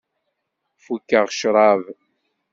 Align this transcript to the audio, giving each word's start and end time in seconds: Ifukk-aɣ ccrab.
Ifukk-aɣ 0.79 1.25
ccrab. 1.31 1.81